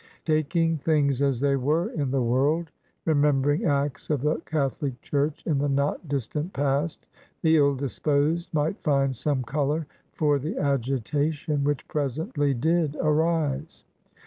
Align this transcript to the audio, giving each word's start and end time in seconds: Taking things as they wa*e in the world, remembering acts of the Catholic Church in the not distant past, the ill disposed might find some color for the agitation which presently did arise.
Taking 0.25 0.77
things 0.77 1.21
as 1.21 1.39
they 1.41 1.55
wa*e 1.55 1.91
in 1.95 2.09
the 2.09 2.23
world, 2.23 2.71
remembering 3.05 3.65
acts 3.65 4.09
of 4.09 4.23
the 4.23 4.37
Catholic 4.47 4.99
Church 5.03 5.43
in 5.45 5.59
the 5.59 5.69
not 5.69 6.07
distant 6.09 6.53
past, 6.53 7.05
the 7.43 7.57
ill 7.57 7.75
disposed 7.75 8.51
might 8.51 8.81
find 8.81 9.15
some 9.15 9.43
color 9.43 9.85
for 10.13 10.39
the 10.39 10.57
agitation 10.57 11.63
which 11.63 11.87
presently 11.87 12.51
did 12.55 12.97
arise. 12.99 13.83